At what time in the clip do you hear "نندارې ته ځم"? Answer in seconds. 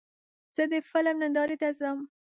1.21-1.99